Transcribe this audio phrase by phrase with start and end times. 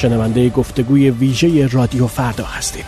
[0.00, 2.84] شنونده گفتگوی ویژه رادیو فردا هستید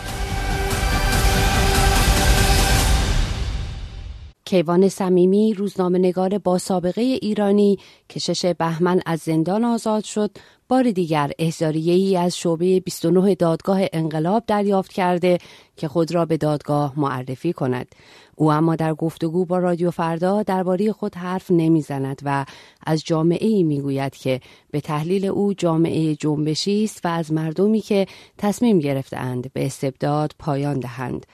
[4.45, 7.77] کیوان صمیمی روزنامه نگار با سابقه ایرانی
[8.09, 10.31] که شش بهمن از زندان آزاد شد.
[10.73, 15.37] بار دیگر احضاریه ای از شعبه 29 دادگاه انقلاب دریافت کرده
[15.77, 17.95] که خود را به دادگاه معرفی کند.
[18.35, 22.45] او اما در گفتگو با رادیو فردا درباره خود حرف نمی‌زند و
[22.85, 24.41] از جامعه ای می‌گوید که
[24.71, 28.05] به تحلیل او جامعه جنبشی است و از مردمی که
[28.37, 31.25] تصمیم گرفتند به استبداد پایان دهند.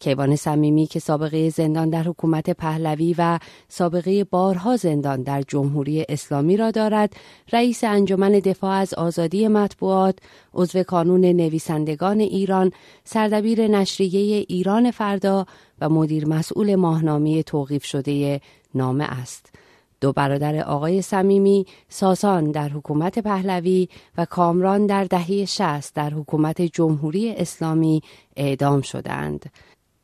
[0.00, 3.38] کیوان صمیمی که سابقه زندان در حکومت پهلوی و
[3.68, 7.12] سابقه بارها زندان در جمهوری اسلامی را دارد
[7.52, 10.18] رئیس انجمن دفاع از آزادی مطبوعات
[10.54, 12.72] عضو کانون نویسندگان ایران
[13.04, 15.46] سردبیر نشریه ایران فردا
[15.80, 18.40] و مدیر مسئول ماهنامه توقیف شده
[18.74, 19.52] نامه است
[20.00, 23.88] دو برادر آقای صمیمی ساسان در حکومت پهلوی
[24.18, 28.02] و کامران در دهه شست در حکومت جمهوری اسلامی
[28.36, 29.50] اعدام شدند.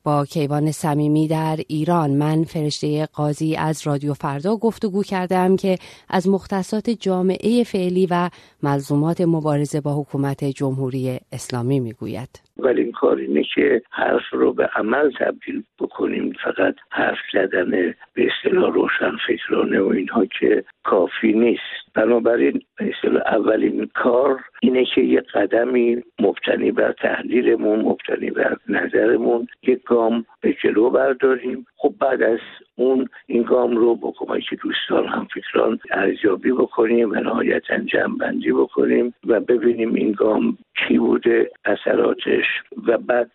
[0.04, 2.10] با کیوان صمیمی در ایران.
[2.10, 8.30] من فرشته قاضی از رادیو فردا گفتگو کردم که از مختصات جامعه فعلی و
[8.62, 12.40] ملزومات مبارزه با حکومت جمهوری اسلامی می‌گوید.
[12.58, 16.32] ولی این کار اینه که حرف رو به عمل تبدیل بکنیم.
[16.44, 17.70] فقط حرف زدن
[18.14, 21.84] به اصطلاح روشن فکرانه و اینها که کافی نیست.
[21.94, 29.82] بنابراین اصطلاح اولین کار اینه که یه قدمی مبتنی بر تحلیلمون مبتنی بر نظرمون یک
[29.82, 31.66] گام به جلو برداریم.
[31.76, 32.38] خب بعد از
[32.76, 39.14] اون این گام رو با کمک دوستان هم فکران ارزیابی بکنیم و نهایتا جمعبندی بکنیم
[39.26, 42.44] و ببینیم این گام چی بوده اثراتش
[42.86, 43.30] و بعد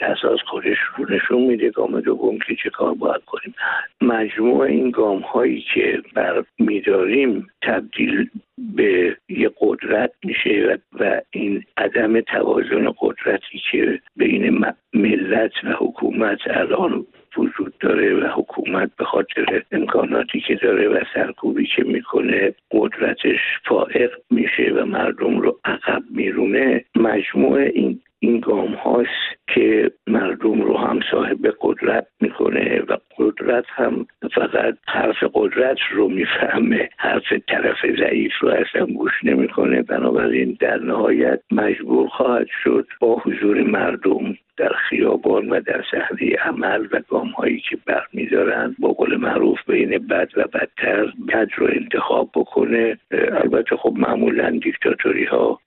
[0.00, 3.54] اساس خودش رو نشون میده گام دوم که چه کار باید کنیم.
[4.00, 12.20] مجموع این گام هایی که بر میداریم تبدیل به یه قدرت میشه و این عدم
[12.20, 20.40] توازن قدرتی که بین ملت و حکومت الان وجود داره و حکومت به خاطر امکاناتی
[20.40, 27.58] که داره و سرکوبی که می‌کنه قدرتش فائق میشه و مردم رو عقب میرونه مجموع
[27.60, 34.74] این این گام هاست که مردم رو هم صاحب قدرت می‌کنه و قدرت هم فقط
[34.86, 39.82] حرف قدرت رو می‌فهمه حرف طرف ضعیف رو اصلا گوش نمی‌کنه.
[39.82, 46.86] بنابراین در نهایت مجبور خواهد شد با حضور مردم در خیابان و در صحنه عمل
[46.92, 52.30] و گام هایی که برمیدارن با قول معروف بین بد و بدتر بد رو انتخاب
[52.34, 52.98] بکنه.
[53.12, 55.60] البته خب معمولا دیکتاتوری ها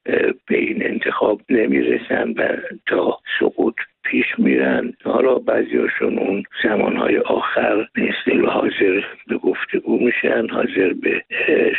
[0.47, 2.47] به این انتخاب نمی‌رسن و
[2.85, 4.93] تا سقوط پیش میرن.
[5.03, 11.23] حالا بعضیاشون اون زمانهای آخر مثل حاضر به گفتگو میشن حاضر به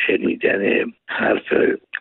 [0.06, 1.52] شنیدن حرف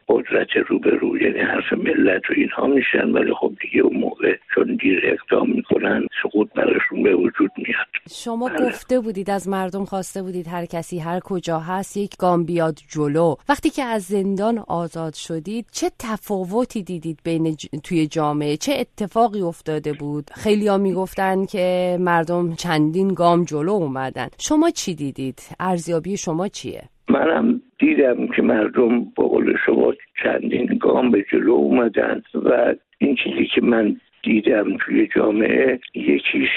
[0.07, 3.09] قدرت روبرو یعنی حرف ملت و اینها میشن.
[3.09, 3.84] ولی خب دیگه
[4.17, 7.88] موقع چون دیر اقدام می‌کنن سقوط براشون به وجود میاد.
[8.09, 8.67] شما بله.
[8.67, 13.35] گفته بودید از مردم خواسته بودید هر کسی هر کجا هست یک گام بیاد جلو.
[13.50, 19.94] وقتی که از زندان آزاد شدید چه تفاوتی دیدید بین توی جامعه؟ چه اتفاقی افتاده
[19.94, 24.28] بود؟ خیلی ها می‌گفتن که مردم چندین گام جلو اومدن.
[24.39, 31.11] شما چی دیدید؟ ارزیابی شما چیه؟ منم دیدم که مردم با قول شما چندین گام
[31.11, 33.97] به جلو اومدن و این چیزی که من
[34.28, 36.50] دیدم توی جامعه یکیش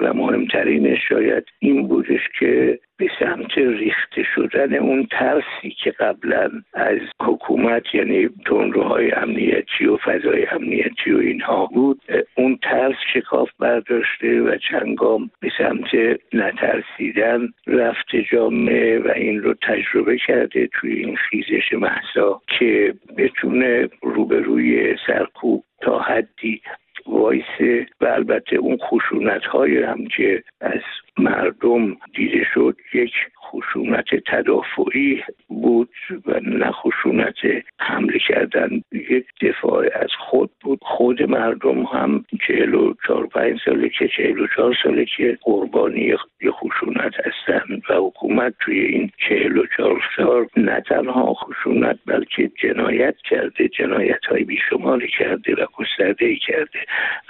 [0.00, 6.98] و مهمترینش شاید این بودش که به سمت ریخته شدن اون ترسی که قبلا از
[7.20, 12.00] حکومت یعنی تندروهای امنیتی و فضای امنیتی و اینها بود
[12.34, 20.18] اون ترس شکاف برداشته و چنگام به سمت نترسیدن رفته جامعه و این رو تجربه
[20.18, 26.60] کرده توی این خیزش محسا که بتونه روبروی سرکوب تا حدی
[27.08, 30.80] وایسه و البته اون خشونت های هم که از
[31.18, 33.12] مردم دیده شد یک
[33.48, 35.90] خشونت تدافعی بود
[36.26, 37.34] و نه خشونت
[37.80, 38.82] حمله کردن.
[38.92, 40.78] یک دفاع از خود بود.
[40.82, 46.16] خود مردم هم چهل و چهار پنج ساله که چهل و چهار ساله که قربانی
[46.50, 53.14] خشونت هستن و حکومت توی این چهل و چهار سال نه تنها خشونت بلکه جنایت
[53.30, 56.78] کرده جنایت های بیشماری کرده و گسترده کرده.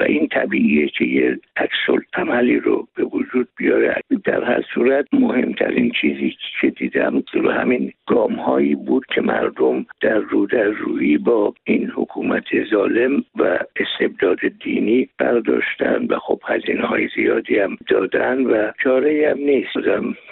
[0.01, 4.01] و این طبیعیه که یه عکس عملی رو به وجود بیاره.
[4.25, 10.19] در هر صورت مهمترین چیزی که دیدم رو همین گام هایی بود که مردم در
[10.19, 17.09] رو در روی با این حکومت ظالم و استبداد دینی برداشتن و خب هزینه های
[17.17, 19.69] زیادی هم دادن و چاره هم نیست.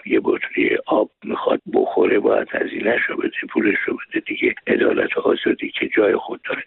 [0.06, 5.20] یه بطری آب می‌خواد بخوره باید هزینه شو بده پولش رو بده دیگه عدالت و
[5.20, 6.62] آزادی که جای خود داره.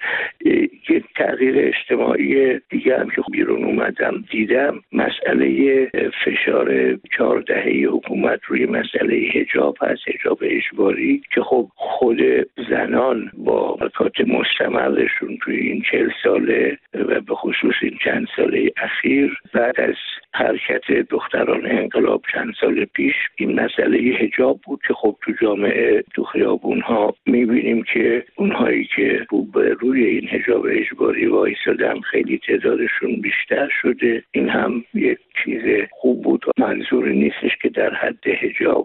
[2.09, 5.85] های دیگه هم که بیرون اومدم دیدم مسئله
[6.25, 12.19] فشار چهار دهه حکومت روی مسئله هجاب هست هجاب اجباری که خب خود
[12.69, 19.37] زنان با حرکات مستمرشون توی این چل ساله و به خصوص این چند ساله اخیر
[19.53, 19.95] بعد از
[20.33, 26.23] حرکت دختران انقلاب چند سال پیش این مسئله هجاب بود که خب تو جامعه تو
[26.23, 29.25] خیابون ها می‌بینیم که اونهایی که
[29.79, 34.23] روی این هجاب اجباری وایسادن خیلی تعدادشون بیشتر شده.
[34.31, 35.61] این هم یک چیز
[35.91, 38.23] خوب بود منظور نیستش که در حد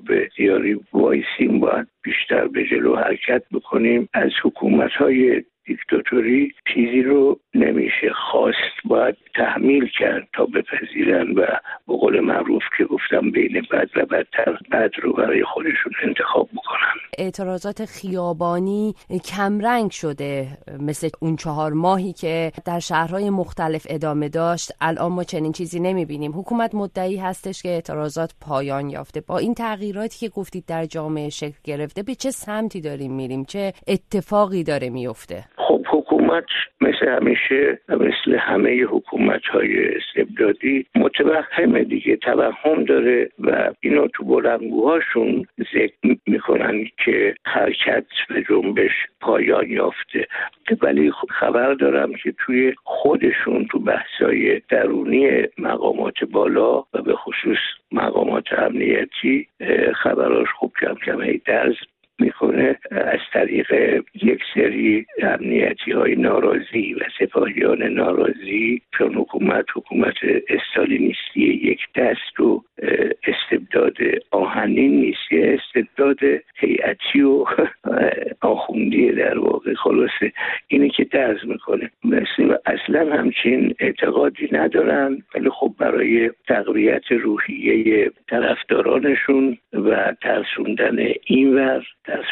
[0.05, 4.09] هجاب دیاری وایسیم باید بیشتر به جلو حرکت بکنیم.
[4.13, 11.47] از حکومت های دیکتاتوری چیزی رو نمیشه خواست باید تحمیل کرد تا بپذیرن و
[11.87, 16.95] به قول معروف که گفتم بین بد و بدتر بد رو برای خودشون انتخاب بکنن.
[17.19, 18.95] اعتراضات خیابانی
[19.25, 20.47] کمرنگ شده
[20.81, 24.73] مثل اون چهار ماهی که در شهرهای مختلف ادامه داشت.
[24.81, 26.33] الان ما چنین چیزی نمی‌بینیم.
[26.39, 29.21] حکومت مدعی هستش که اعتراضات پایان یافته.
[29.21, 33.73] با این تغییراتی که گفتید در جامعه شکل گرفته به چه سمتی داریم میریم؟ چه
[33.87, 36.45] اتفاقی داره میفته خب حکومت
[36.81, 45.47] مثل همیشه مثل همه حکومت های استبدادی متوهم دیگه توهم داره و اینو تو بلنگوهاشون
[45.75, 45.93] ذکر
[46.27, 50.27] می‌کنن که حرکت به جنبش پایان یافته.
[50.83, 57.59] ولی خبر دارم که توی خودشون تو بحثای درونی مقامات بالا و به خصوص
[57.93, 59.49] مقامات امنیتی
[59.95, 61.75] خبراش خوب کم کم درز
[62.45, 63.73] می‌کنه از طریق
[64.23, 70.15] یک سری امنیتی های ناراضی و سپاهیان ناراضی چون حکومت حکومت
[70.49, 72.65] استالینیستی یک دست و
[73.27, 73.97] استبداد
[74.31, 76.19] آهنین نیست یه استبداد
[76.57, 77.45] هیئتی و
[78.41, 80.33] آخوندی در واقع خلاصه
[80.69, 81.91] اینه که درز می‌کنه.
[82.05, 91.85] مثل اصلا همچین اعتقادی ندارن ولی خب برای تقویت روحیه طرفدارانشون و ترسوندن اینور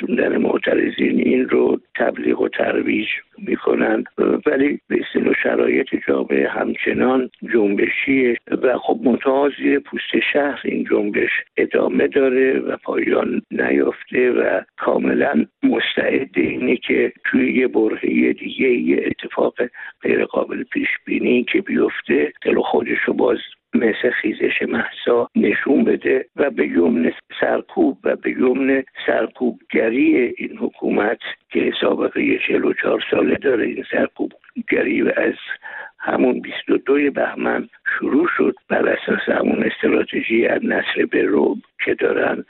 [0.02, 3.06] ترسوندن معترضین این رو تبلیغ و ترویج
[3.38, 4.04] می‌کنن
[4.46, 11.30] ولی به اصطلاح شرایط جامعه همچنان جنبشیه و خب منتها زیر پوست شهر این جنبش
[11.56, 19.04] ادامه داره و پایان نیافته و کاملا مستعد اینه که توی یه برهه دیگه یه
[19.06, 19.54] اتفاق
[20.02, 23.38] غیر قابل پیش بینی که بیفته دل خودش رو باز
[23.74, 31.20] مثل خیزش محسا نشون بده و به یمن سرکوب و به یمن سرکوبگری این حکومت
[31.50, 35.34] که سابقه 44 ساله داره این سرکوبگری و از
[35.98, 42.44] همون 22 بهمن شروع شد بر اساس همون استراتژی از نصر به روب که دارن.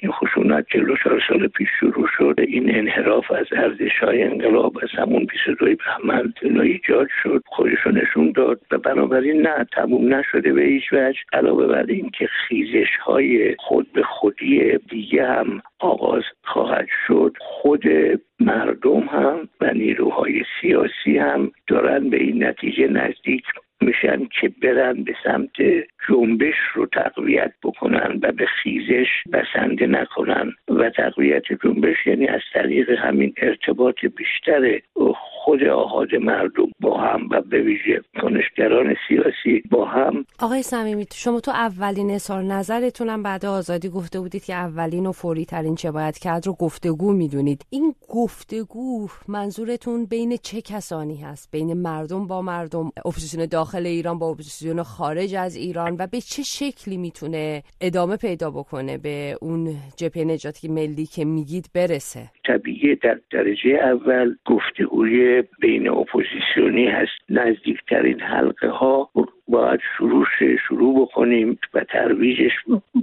[0.00, 2.34] این خشونت 44 سال پیش شروع شد.
[2.38, 7.42] این انحراف از ارزش های انقلاب از همون 22 بهمن ایجاد شد.
[7.46, 11.18] خودشو نشون داد و بنابراین نه تموم نشده به هیچ وجه.
[11.32, 17.36] علاوه بر این که خیزش های خود به خودی دیگه هم آغاز خواهد شد.
[17.40, 17.84] خود
[18.40, 23.44] مردم هم و نیروهای سیاسی هم دارن به این نتیجه نزدیک
[23.80, 25.56] میشن که برن به سمت
[26.08, 30.52] جنبش رو تقویت بکنن و به خیزش بسنده نکنن.
[30.68, 34.80] و تقویت جنبش یعنی از طریق همین ارتباط بیشتر
[35.46, 40.24] خود آحاد مردم با هم و به ویژه کنشگران سیاسی با هم.
[40.40, 45.44] آقای صمیمی شما تو اولین اظهار نظرتونم بعد آزادی گفته بودید که اولین و فوری
[45.44, 47.62] ترین چه باید کرد رو گفتگو می‌دونید.
[47.70, 54.30] این گفتگو منظورتون بین چه کسانی هست؟ بین مردم با مردم اپوزیسیون داخل ایران با
[54.30, 60.24] اپوزیسیون خارج از ایران و به چه شکلی می‌تونه ادامه پیدا بکنه به اون جبهه
[60.24, 67.12] نجاتی ملی که میگید برسه؟ طبیعی در درجه اول گفتگوی بین اپوزیسیونی هست.
[67.30, 69.10] نزدیکترین حلقه ها
[69.48, 70.26] باید شروع
[70.68, 72.52] شروع بکنیم و ترویجش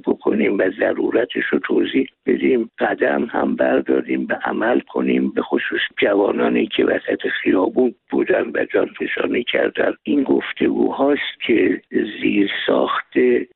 [0.07, 2.69] بکنیم و ضرورتش رو توضیح بدیم.
[2.79, 5.29] قدم هم برداریم به عمل کنیم.
[5.29, 9.93] به خصوص جوانانی که وسط خیابون بودن و جانفشانی کردن.
[10.03, 11.81] این گفتگوهاست که
[12.21, 13.13] زیر ساخت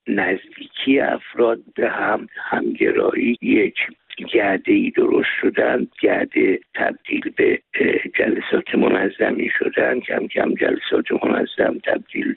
[0.08, 3.76] نزدیکی افراد به هم همگرایی یک
[4.26, 7.60] گرده ای درست شدن گرده تبدیل به
[8.16, 12.36] جلسات منظمی شدن کم کم جلسات منظم تبدیل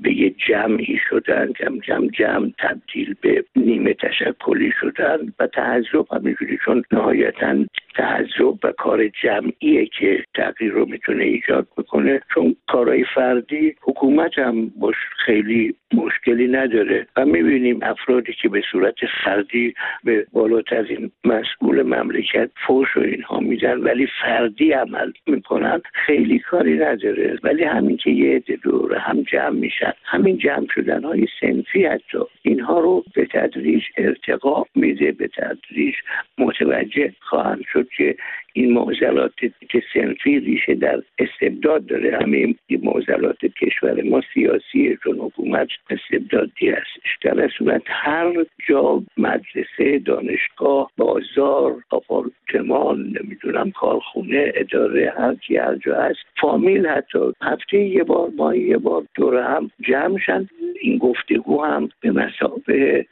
[0.00, 6.58] به یه جمعی شدن کم کم جمع تبدیل به نیمه تشکلی شدن و تعذب همینجوری
[6.64, 12.20] چون نهایتا تعذب و کار جمعیه که تغییر رو می‌تونه ایجاد بکنه.
[12.34, 18.94] چون کارهای فردی حکومت هم باش خیلی مشکلی نداره و می‌بینیم افرادی که به صورت
[19.24, 26.78] فردی به بالاترین مسئول مملکت فوش و اینها میدن ولی فردی عمل می‌کنن خیلی کاری
[26.78, 27.38] نداره.
[27.42, 32.18] ولی همین که یه عده دور هم جمع میشن همین جمع شدن های سنفی حتی
[32.42, 35.94] اینها رو به تدریج ارتقا میده به تدریج
[36.38, 37.79] متوجه خواهند شد.
[37.82, 38.16] که
[38.52, 39.32] این معضلات
[39.68, 46.68] که سنفی ریشه در استبداد داره همه این معضلات کشور ما سیاسیه چون حکومت استبدادی
[46.68, 47.18] هستش.
[47.22, 48.32] در صورت هر
[48.68, 57.32] جا مدرسه دانشگاه بازار آپارتمان نمی‌دونم کارخونه اداره هر کی هر جا هست فامیل حتی
[57.42, 60.48] هفته یه بار ماه یه بار دور هم جمع شن.
[60.80, 63.06] این گفتگو هم به مسابه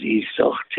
[0.00, 0.72] زیرساخت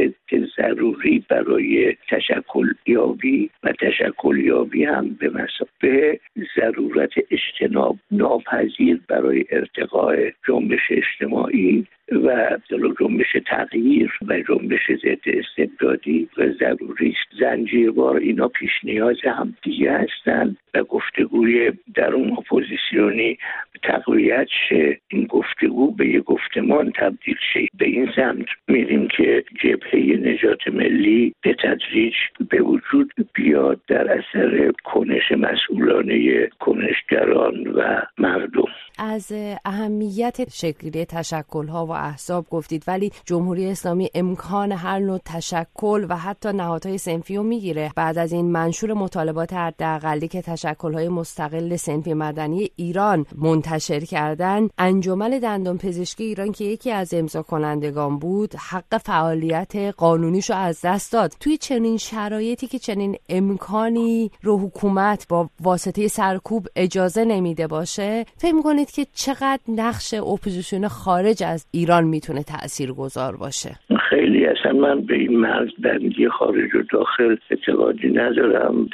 [0.57, 6.19] ضروری برای تشکل یابی و تشکل یابی هم به مسابه
[6.55, 10.15] ضرورت اجتناب ناپذیر برای ارتقاء
[10.47, 12.57] جنبش اجتماعی و
[12.99, 19.91] جنبش تغییر و جنبش ضد استبدادی و ضروری است زنجیروار اینا پیش نیاز هم دیگه
[19.91, 23.37] هستند و گفتگوی در اون اپوزیسیونی
[23.83, 24.99] تقویت شه.
[25.07, 27.67] این گفتگو به یه گفتمان تبدیل شه.
[27.77, 32.13] به این سمت میریم که جبهه نجات ملی به تدریج
[32.49, 38.65] به وجود بیاد در اثر کنش مسئولانه کنشگران و مردم.
[38.99, 39.31] از
[39.65, 46.17] اهمیت شکلی تشکل ها و احزاب گفتید ولی جمهوری اسلامی امکان هر نوع تشکل و
[46.17, 47.91] حتی نهادهای صنفی رو می‌گیره.
[47.95, 54.69] بعد از این منشور مطالبات حداقلی که تشکل های مستقل صنفی مدنی ایران منتشر کردن
[54.77, 60.81] انجمن دندان پزشکی ایران که یکی از امضا کنندگان بود حق فعالیت قانونیش رو از
[60.83, 61.33] دست داد.
[61.39, 68.53] توی چنین شرایطی که چنین امکانی رو حکومت با واسطه سرکوب اجازه نمیده باشه فکر
[68.53, 73.75] می‌کنید که چقدر نقش اپوزیسیون خارج از ایران می‌تونه تأثیر گذار باشه.
[74.09, 78.85] خیلی اصلا من به این مرز بندی خارج و داخل اعتقادی ندارم.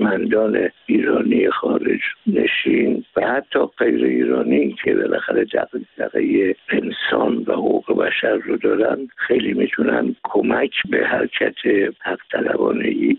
[0.00, 5.44] مندان ایرانی خارج نشین و حتی غیر ایرانی که بالاخره
[5.98, 11.54] دقیقه انسان و حقوق بشر رو دارن خیلی می‌تونن کمک به حرکت
[12.00, 12.18] حق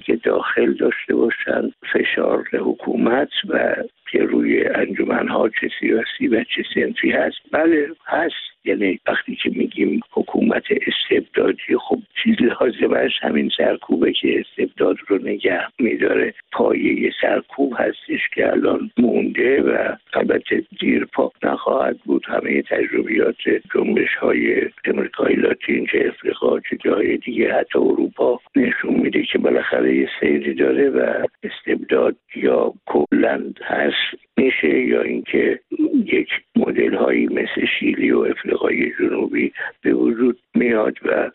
[0.05, 3.75] که داخل داشته باشن فشار حکومت و
[4.11, 7.37] که روی انجمنها چه سیاسی و چه سنفی هست.
[7.51, 8.51] بله هست.
[8.65, 15.61] یعنی وقتی که میگیم حکومت استبدادی خب چیز لازمش همین سرکوبه که استبداد رو نگه
[15.79, 16.33] میداره.
[16.51, 22.25] پایه سرکوب هستش که الان مونده و البته دیر پا نخواهد بود.
[22.27, 23.35] همه تجربیات
[23.73, 30.09] جنبش های امریکای لاتین چه افریقا جای دیگه حتی اروپا نشون میده که بالاخره یه
[30.19, 35.59] سیری داره و استبداد یا کلند هست میشه یا اینکه
[36.05, 41.31] یک مدل هایی مثل شیلی و افریقای جنوبی به وجود میاد و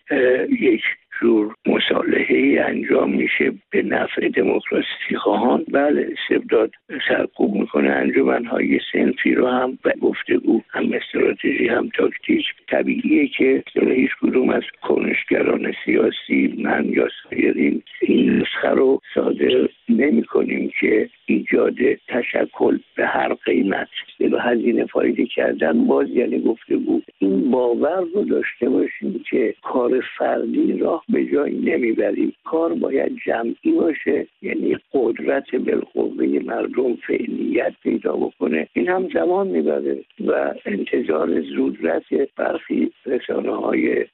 [0.60, 0.82] یک
[1.20, 1.54] جور
[1.90, 5.64] مصالحه انجام میشه به نفع دموکراسی خواهان.
[5.72, 6.70] بله استبداد
[7.08, 12.44] سرکوب می‌کنه انجمنهای سنفی رو هم و گفتگو هم استراتژی هم تاکتیک.
[12.68, 20.22] طبیعیه که هیچ کدوم از کنشگران سیاسی من یا سایرین این نسخه رو صادر نمی
[20.22, 21.76] کنیم که ایجاد
[22.08, 23.88] تشکل به هر قیمت.
[24.28, 30.78] به هزینه فایده کردن باز یعنی گفتگو این باور رو داشته باشیم که کار فردی
[30.78, 32.32] راه به جایی نمی‌بریم.
[32.44, 38.68] کار باید جمعی باشه یعنی قدرت بالقوه مردم فعلیت پیدا بکنه.
[38.72, 42.02] این هم زمان می‌بره و انتظار زودرس
[42.36, 44.04] برخی رسانه های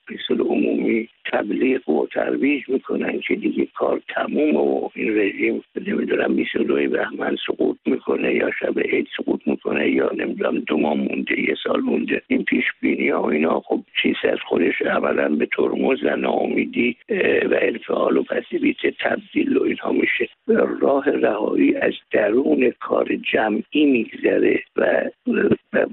[0.41, 7.37] عمومی تبلیغ و ترویج می‌کنن که دیگه کار تموم و این رژیم نمی‌دونم 22 بهمن
[7.47, 12.23] سقوط می‌کنه یا شب عید سقوط می‌کنه یا نمی‌دونم دو ماه مونده یه سال مونده
[12.27, 16.97] این پیش بینی ها اینا خب چیز از خودش اولا به ترمز و ناامیدی
[17.51, 20.29] و انفعال و پسیویت تبدیل و اینها میشه.
[20.81, 25.03] راه رهایی از درون کار جمعی میگذره و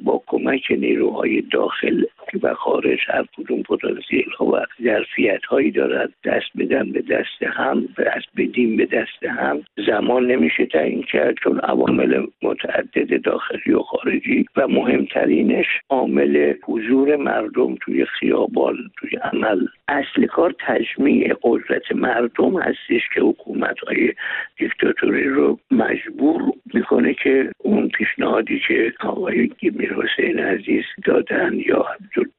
[0.03, 2.03] با کمک نیروهای داخل
[2.43, 7.87] و خارج هر کدوم پتانسیل ها و ظرفیت هایی دارد دست بدن به دست هم
[7.97, 9.63] دست بدیم به دست هم.
[9.87, 17.75] زمان نمیشه تعیین کرد چون عوامل متعدد داخلی و خارجی و مهمترینش عامل حضور مردم
[17.75, 19.67] توی خیابان توی عمل.
[19.89, 24.13] اصل کار تجمیع قدرت مردم هستش که حکومت های
[24.57, 26.41] دیکتاتوری رو مجبور
[26.73, 31.85] می‌کنه که اون پیشنهادی که آقای میر حسین عزیز دادن یا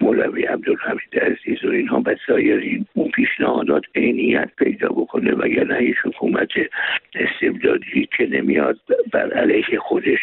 [0.00, 5.96] مولوی عبدالحمید عزیز و اینها و سایرین اون پیشنهادات عینیت پیدا بکنه و یا هیچ
[6.04, 6.48] حکومت
[7.14, 8.78] استبدادی که نمیاد
[9.12, 10.18] بر علیه خودش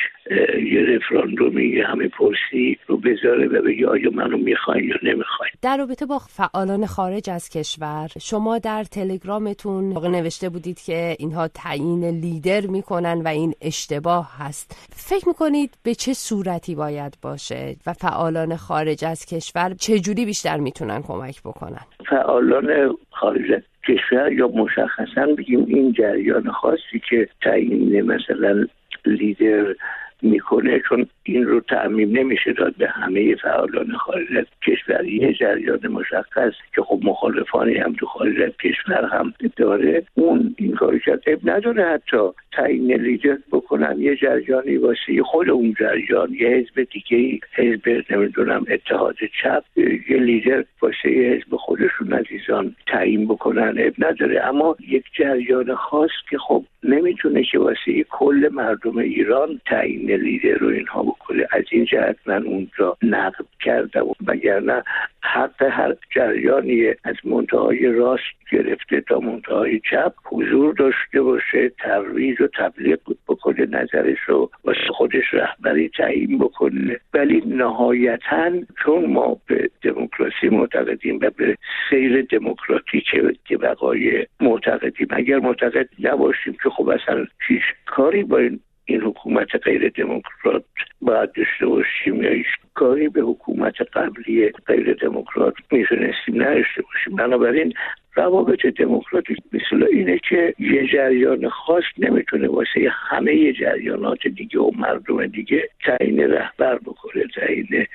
[0.71, 5.51] یه رفراندومی یه همه پرسی رو بذاره و بگه آیا منو می‌خواین یا نمی‌خواین.
[5.61, 8.07] در رابطه با فعالان خارج از کشور.
[8.21, 14.87] شما در تلگرامتون نوشته بودید که اینها تعیین لیدر می‌کنن و این اشتباه هست.
[14.89, 20.57] فکر می‌کنید به چه صورتی باید باشه و فعالان خارج از کشور چه جوری بیشتر
[20.57, 28.65] می‌تونن کمک بکنن؟ فعالان خارج کشور یا مشخصا بگیم این جریان خاصی که تعیین مثلا
[29.05, 29.75] لیدر
[30.21, 35.87] می‌کنه چون این رو تعمیم نمیشه داد به همه فعالان خارج از کشور یه جریان
[35.87, 40.03] مشخص که خب مخالفانی هم تو خارج از کشور هم داره.
[40.13, 41.23] اون این کاری کرد.
[41.27, 42.17] اب نداره حتی
[42.51, 49.15] تعیین لیدر بکنن یه جریانی واسه خود اون جریان یه حزب دیگه حزب نمی‌دونم اتحاد
[49.43, 49.63] چپ
[50.09, 53.75] یه لیدر واسه یه حزب خودشون عزیزان تعیین بکنن.
[53.77, 54.45] اب نداره.
[54.45, 60.67] اما یک جریان خاص که خب نمی‌تونه که واسه کل مردم ایران تعیین لیدر رو
[60.67, 61.47] اینها بکنه.
[61.51, 64.83] از این جهت من اونجا نقد کردم وگرنه
[65.21, 72.47] حق هر جریانی از منتهای راست گرفته تا منتهای چپ حضور داشته باشه ترویج و
[72.47, 76.99] تبلیغ بکنه نظرش رو واسه خودش رهبری تعیین بکنه.
[77.13, 78.51] ولی نهایتا
[78.83, 81.57] چون ما به دموکراسی معتقدیم و به
[81.89, 83.05] سیر دموکراتیک
[83.45, 89.55] که بقای معتقدیم اگر معتقد نباشیم که خب اصلا هیچ کاری با این این حکومت
[89.63, 90.63] غیر دموکرات
[91.01, 97.15] باید داشته باشیم یا هیچ کاری به حکومت قبلی غیر دموکرات می‌تونستیم نداشته باشیم.
[97.15, 97.73] بنابراین
[98.17, 105.27] روابط دموکراتیک مثل اینه که یه جریان خاص نمی‌تونه واسه همه جریانات دیگه و مردم
[105.27, 107.85] دیگه تعیین رهبر بکنه تعیین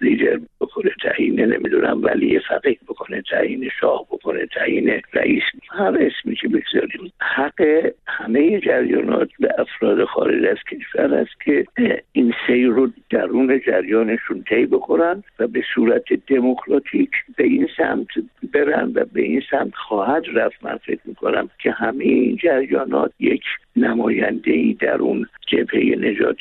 [0.00, 5.42] لیدر بکنه تعیین نمی‌دونم ولی فقیه بکنه تعیین شاه بکنه تعیین رئیس.
[5.70, 11.64] هر اسمی که بگذاریم حق همه جریانات به افراد خارج از کشور است که
[12.12, 18.08] این سیر رو درون جریانشون طی بکنن و به صورت دموکراتیک به این سمت
[18.52, 20.64] برن و به این سمت خواهد رفت.
[20.64, 23.42] من فکر می‌کنم که همه این جریانات یک
[23.76, 26.36] نماینده ای در اون جبهه نجات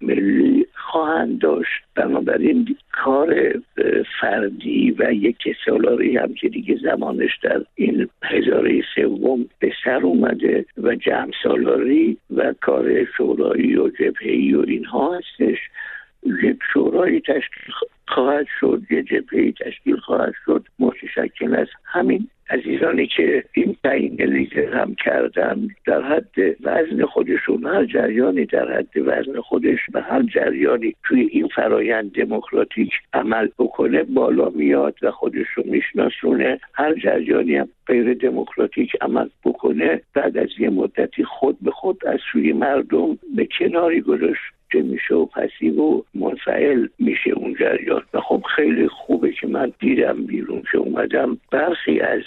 [0.00, 1.82] ملی خواهند داشت.
[1.94, 3.54] بنابراین کار
[4.20, 10.64] فردی و یک سالاری هم که دیگه زمانش در این هزاره سوم به سر اومده
[10.78, 15.58] و جمع سالاری و کار شورایی و جبهه و اینها هستش.
[16.42, 17.74] یک شورایی تشکیل
[18.08, 20.64] خواهد شد یه جبهه تشکیل خواهد شد.
[20.78, 27.84] متشکل از همین عزیزانی که این تعیین لیدر هم کردن در حد وزن خودشون هر
[27.84, 34.48] جریانی در حد وزن خودش به هر جریانی توی این فرایند دموکراتیک عمل بکنه بالا
[34.48, 36.60] میاد و خودش رو میشناسونه.
[36.74, 42.20] هر جریانی هم غیر دموکراتیک عمل بکنه بعد از یه مدتی خود به خود از
[42.32, 44.55] سوی مردم به کناری گذاشت.
[44.72, 49.72] که میشه و پسیو و منفعل میشه اون جریان و خب خیلی خوبه که من
[49.80, 51.38] دیدم بیرون که اومدم.
[51.52, 52.20] برخی از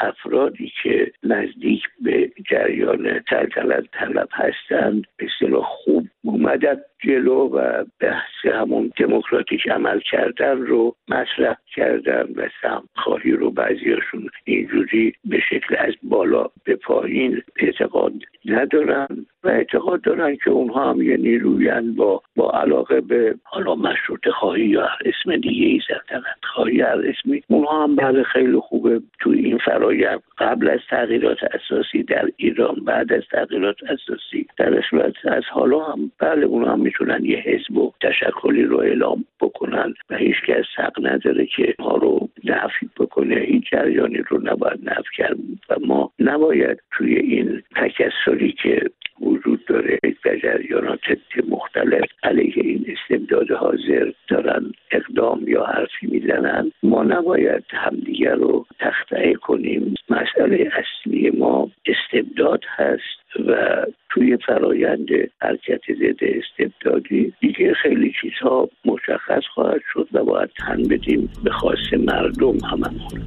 [0.00, 5.26] افرادی که نزدیک به جریان تلطلت طلب هستند به
[5.62, 6.76] خوب اومدن.
[7.00, 12.48] جلو و بحث همون دموکراتیک عمل کردن رو مطرح کردن و
[12.96, 18.12] خواهی رو بعضیاشون اینجوری به شکل از بالا به پایین اعتقاد
[18.44, 24.28] ندارن و اعتقاد دارن که اونها هم یه نیروین با با علاقه به حالا مشروط
[24.28, 27.42] خواهی یا اسم دیگه ای سلطنت خواهی هر اسمی.
[27.46, 30.22] اونها هم بله خیلی خوبه تو این فرایند.
[30.38, 36.12] قبل از تغییرات اساسی در ایران بعد از تغییرات اساسی در صورت از حالا هم
[36.18, 41.06] بله اونها هم می‌تونن یه حزب و تشکلی رو اعلام بکنن و هیچ کس حق
[41.06, 43.34] نداره که ما رو نفی بکنه.
[43.36, 45.36] این جریانی رو نباید نفی کرد
[45.70, 48.80] و ما نباید توی این تکسری که
[49.20, 51.00] وجود داره و جریانات
[51.48, 59.34] مختلف علیه این استبداد حاضر دارن اقدام یا حرفی می‌زنن ما نباید همدیگر رو تخته
[59.34, 59.94] کنیم.
[60.10, 63.84] مسئله اصلی ما استبداد هست و
[64.16, 65.08] توی فرایند
[65.42, 71.94] حرکت ضد استبدادی دیگه خیلی چیزها مشخص خواهد شد و باید تن بدیم به خواست
[71.94, 73.26] مردم هممون